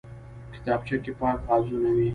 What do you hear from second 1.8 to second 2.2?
وي